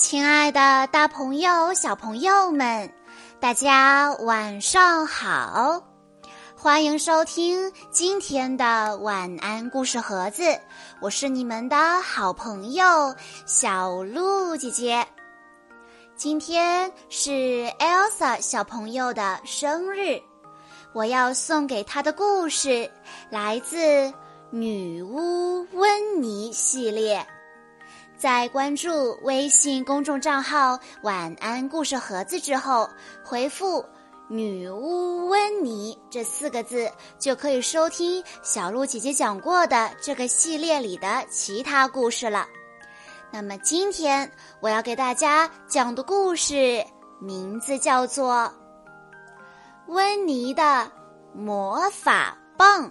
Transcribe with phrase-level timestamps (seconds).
[0.00, 2.90] 亲爱的，大朋友、小朋友们，
[3.38, 5.82] 大家晚上好！
[6.56, 10.58] 欢迎收听今天的晚安故事盒子，
[11.02, 15.06] 我是你们的好朋友小鹿姐姐。
[16.16, 20.18] 今天是 Elsa 小朋友的生日，
[20.94, 22.90] 我要送给她的故事
[23.28, 23.76] 来自
[24.50, 27.24] 《女巫温妮》系列。
[28.20, 32.86] 在关注微信公众账号“晚安故事盒子”之后，
[33.24, 33.82] 回复
[34.28, 42.46] “女巫温妮”这四个字，就可以收听小鹿姐姐讲过的这个系列里的其他故事了。
[43.30, 46.84] 那么今天我要给大家讲的故事
[47.22, 48.34] 名字叫做
[49.86, 50.92] 《温妮的
[51.32, 52.84] 魔法棒》。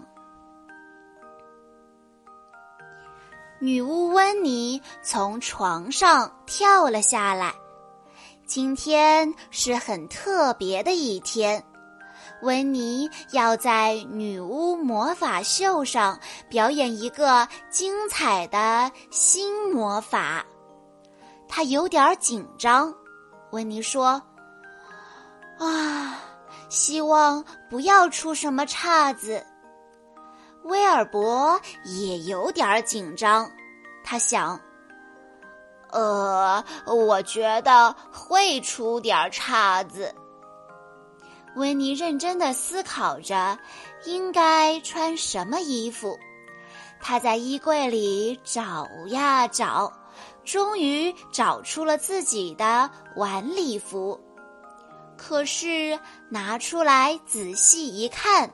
[3.61, 7.53] 女巫温妮从床上跳了下来。
[8.45, 11.61] 今天是很特别的一天，
[12.41, 16.17] 温妮要在女巫魔法秀上
[16.49, 20.45] 表演一个精彩的新魔法。
[21.49, 22.93] 她有点紧张。
[23.51, 24.21] 温妮说
[25.59, 26.17] ：“啊，
[26.69, 29.45] 希望不要出什么岔子。”
[30.65, 33.49] 威尔伯也有点紧张，
[34.03, 34.59] 他想
[35.91, 40.13] ：“呃，我觉得会出点岔子。”
[41.55, 43.57] 温妮认真的思考着
[44.05, 46.17] 应该穿什么衣服。
[47.01, 49.91] 他在衣柜里找呀找，
[50.43, 54.19] 终于找出了自己的晚礼服。
[55.17, 58.49] 可是拿出来仔细一看。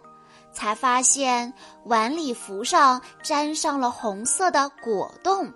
[0.56, 1.54] 才发现
[1.84, 5.52] 晚礼服上沾上了红色的果冻，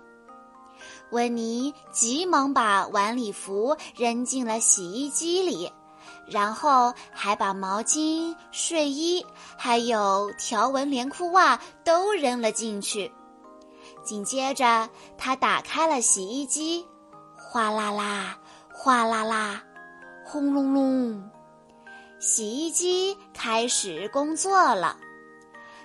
[1.10, 5.72] 温妮急忙把晚礼服扔进了洗衣机里，
[6.28, 9.24] 然后还把毛巾、睡衣
[9.56, 13.10] 还有条纹连裤袜都扔了进去。
[14.04, 16.86] 紧接着，他打开了洗衣机，
[17.38, 18.38] 哗啦啦，
[18.72, 19.62] 哗啦啦，
[20.26, 21.30] 轰隆隆。
[22.20, 24.94] 洗衣机开始工作了。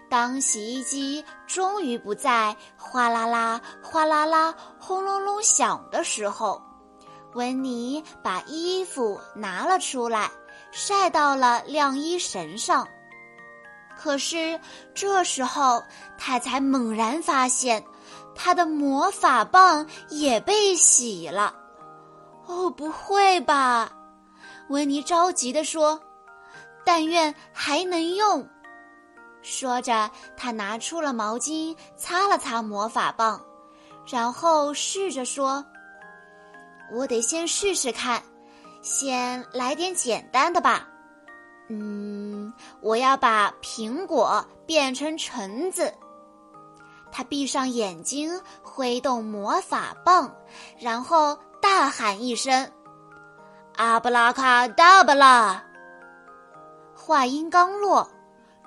[0.10, 6.62] 当洗衣机终于不再哗啦啦、哗啦啦、轰隆隆响的时候，
[7.36, 10.30] 温妮把衣服拿了出来，
[10.72, 12.86] 晒到了晾衣绳上。
[13.98, 14.60] 可是
[14.94, 15.82] 这时候，
[16.18, 17.82] 他才猛然发现，
[18.36, 21.56] 他的魔法棒也被洗了。
[22.46, 23.90] 哦，不会吧！
[24.68, 25.98] 温妮着急地说。
[26.86, 28.48] 但愿还能用。
[29.42, 33.44] 说着，他拿出了毛巾，擦了擦魔法棒，
[34.08, 35.64] 然后试着说
[36.94, 38.22] ：“我得先试试看，
[38.82, 40.88] 先来点简单的吧。
[41.70, 45.94] 嗯，我要把苹果变成橙子。”
[47.12, 50.36] 他闭上眼睛，挥动魔法棒，
[50.78, 52.72] 然后大喊一声
[53.78, 55.64] ：“阿布拉卡达布拉！”
[57.06, 58.10] 话音刚落，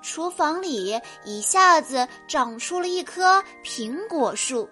[0.01, 4.69] 厨房里一下子长出了一棵苹果树。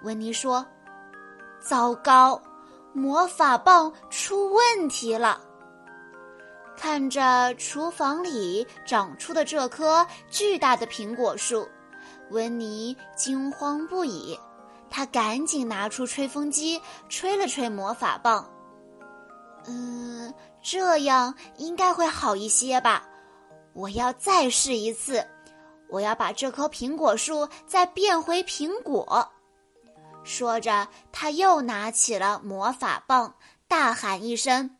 [0.00, 0.64] 温妮说
[1.60, 2.40] ：“糟糕，
[2.94, 5.42] 魔法棒出问题了。”
[6.74, 11.68] 看着厨房里长出的这棵巨大的苹果树，
[12.30, 14.40] 温妮惊慌不已。
[14.88, 16.80] 他赶紧拿出吹风机，
[17.10, 18.50] 吹了吹魔法棒。
[19.66, 20.32] 嗯。
[20.68, 23.06] 这样应该会好一些吧，
[23.72, 25.24] 我要再试一次，
[25.88, 29.30] 我要把这棵苹果树再变回苹果。
[30.24, 33.36] 说着，他又拿起了魔法棒，
[33.68, 34.76] 大喊一声：“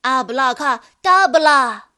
[0.00, 1.90] 阿布拉卡达布拉！”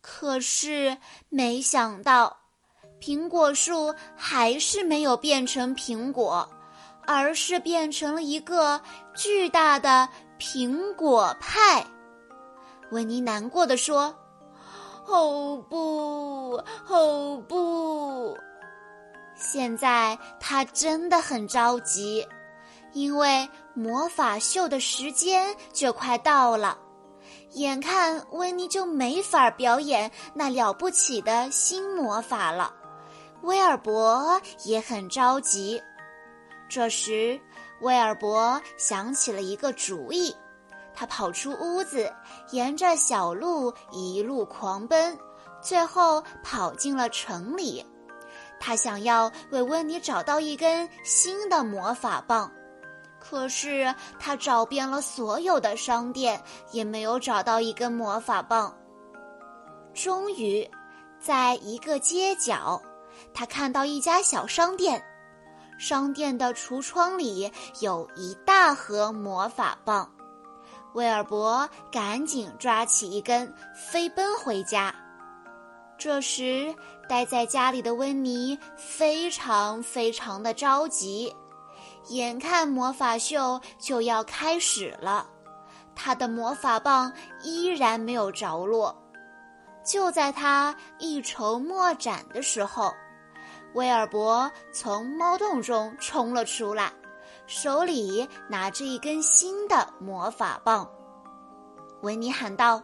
[0.00, 0.98] 可是
[1.28, 2.36] 没想到，
[3.00, 6.48] 苹果树还是没有变成苹果，
[7.04, 8.80] 而是变成了一个
[9.14, 10.08] 巨大的。
[10.36, 11.86] 苹果派，
[12.90, 14.14] 温妮难过的说
[15.06, 18.36] ：“哦不，哦不！”
[19.38, 22.26] 现在他真的很着急，
[22.92, 26.76] 因为魔法秀的时间就快到了，
[27.52, 32.74] 眼看温妮就没法表演那了不起的新魔法了。
[33.42, 35.80] 威尔伯也很着急。
[36.68, 37.40] 这时。
[37.84, 40.34] 威尔伯想起了一个主意，
[40.94, 42.10] 他跑出屋子，
[42.50, 45.16] 沿着小路一路狂奔，
[45.60, 47.84] 最后跑进了城里。
[48.58, 52.50] 他想要为温妮找到一根新的魔法棒，
[53.20, 58.74] 可是他找遍了所有的商店，也没有找到一根魔法棒。
[59.92, 60.66] 终于，
[61.20, 62.80] 在一个街角，
[63.34, 65.04] 他看到一家小商店，
[65.84, 70.10] 商店的橱窗里有一大盒魔法棒。
[70.94, 74.94] 威尔伯赶紧抓起一根，飞奔回家。
[75.98, 76.74] 这时，
[77.06, 81.30] 待在家里的温妮非常非常的着急，
[82.08, 85.26] 眼看魔法秀就要开始了，
[85.94, 88.96] 他的魔法棒依然没有着落。
[89.84, 92.90] 就在他一筹莫展的时候，
[93.74, 96.92] 威尔伯从猫洞中冲了出来，
[97.46, 100.88] 手里拿着一根新的魔法棒。
[102.02, 102.80] 维尼喊道：“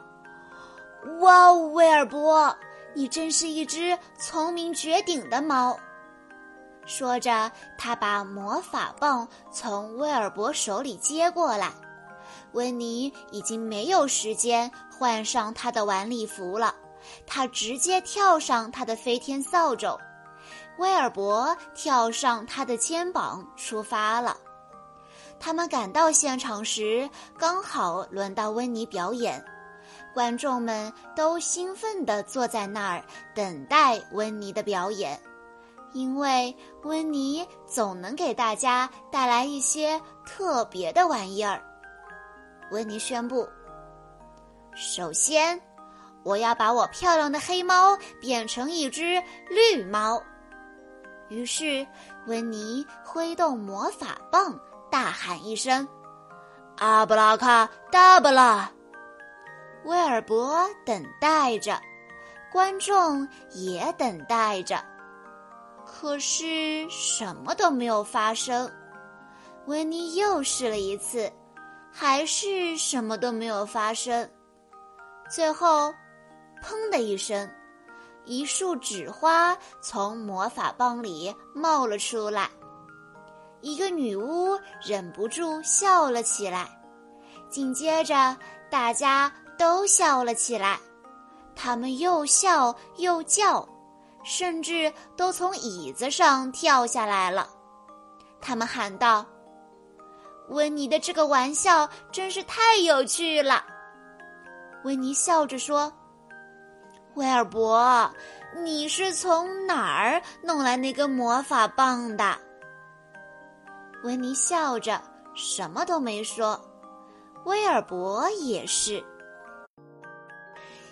[1.20, 2.54] 哇哦，威尔伯，
[2.92, 5.78] 你真是一只聪明绝顶的猫！”
[6.86, 11.70] 说着，他把魔法棒从威尔伯手里接过来。
[12.52, 16.74] 温妮已经没有时间换上他的晚礼服了。
[17.26, 19.96] 他直接跳上他的飞天扫帚，
[20.78, 24.36] 威尔伯跳上他的肩膀，出发了。
[25.38, 27.08] 他们赶到现场时，
[27.38, 29.42] 刚好轮到温妮表演，
[30.14, 35.20] 观众们都兴奋地坐在那儿等待温妮的表演，
[35.92, 41.62] 因为温妮总能给大家带来一些特别的玩意儿。
[42.70, 43.48] 温妮宣布
[44.74, 45.60] ：“首先。”
[46.22, 50.22] 我要把我漂亮的黑猫变成一只绿猫。
[51.30, 51.86] 于是，
[52.26, 54.58] 温妮挥动魔法棒，
[54.90, 55.88] 大喊一声
[56.76, 58.70] ：“阿布拉卡达布拉！”
[59.86, 61.80] 威尔伯等待着，
[62.52, 64.84] 观众也等待着，
[65.86, 68.70] 可是什么都没有发生。
[69.66, 71.32] 温妮又试了一次，
[71.90, 74.28] 还是什么都没有发生。
[75.30, 75.94] 最后。
[76.62, 77.48] 砰的一声，
[78.30, 82.48] 一束纸花从魔法棒里冒了出来。
[83.60, 84.56] 一个女巫
[84.86, 86.68] 忍不住笑了起来，
[87.48, 88.36] 紧接着
[88.70, 90.78] 大家都笑了起来。
[91.56, 93.68] 他们又笑又叫，
[94.22, 97.48] 甚至都从椅子上跳下来了。
[98.40, 99.26] 他们喊道
[100.50, 103.64] ：“温妮的这个玩笑真是太有趣了。”
[104.86, 105.92] 温妮笑着说。
[107.14, 108.10] 威尔伯，
[108.64, 112.36] 你是从哪儿弄来那根魔法棒的？
[114.04, 115.00] 温妮笑着，
[115.34, 116.58] 什么都没说。
[117.44, 119.02] 威尔伯也是。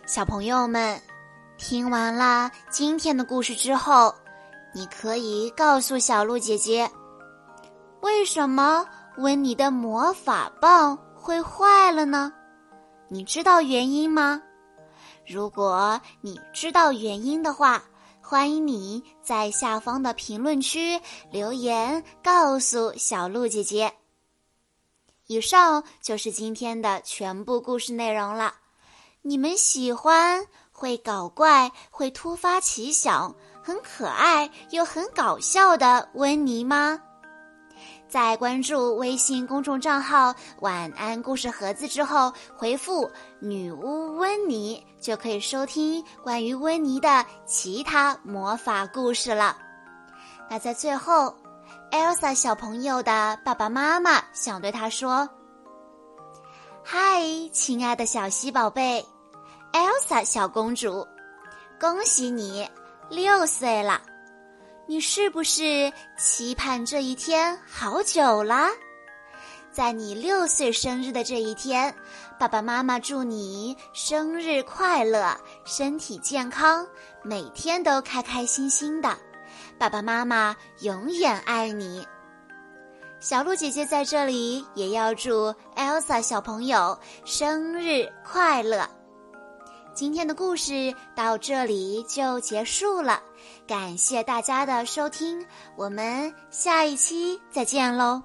[0.06, 1.00] 小朋友们，
[1.56, 4.14] 听完了今天的故事之后，
[4.74, 6.90] 你可以告诉小鹿姐姐，
[8.00, 8.84] 为什么
[9.18, 12.32] 温妮的魔法棒会坏了呢？
[13.08, 14.42] 你知道原因吗？
[15.28, 17.82] 如果你知道原因的话，
[18.22, 20.98] 欢迎你在下方的评论区
[21.30, 23.92] 留言告诉小鹿姐姐。
[25.26, 28.54] 以上就是今天的全部故事内容了。
[29.20, 37.02] 你们喜欢会搞怪、会突发奇想、很可爱又很搞笑的温妮吗？
[38.08, 49.58] 在关注微信公众账号“晚安故事盒子”之后，回复“女巫温妮”就可以收听关于温妮的其他魔法故事了。
[50.48, 51.34] 那在最后
[51.90, 55.28] ，Elsa 小朋友的爸爸妈妈想对他说
[56.82, 57.20] ：“嗨，
[57.52, 59.04] 亲爱的小西宝贝
[59.74, 61.06] ，Elsa 小公主，
[61.78, 62.66] 恭喜你
[63.10, 64.00] 六岁了。”
[64.90, 68.70] 你是不是期盼这一天好久啦？
[69.70, 71.94] 在你六岁生日的这一天，
[72.40, 76.86] 爸爸妈妈祝你生日快乐，身体健康，
[77.22, 79.14] 每天都开开心心的。
[79.78, 82.02] 爸爸妈妈永远爱你。
[83.20, 88.88] 小鹿姐姐在这里也要祝 Elsa 小朋友生日快乐。
[89.98, 93.20] 今天的故事到这里就结束了，
[93.66, 98.22] 感谢大家的收听，我们下一期再见喽。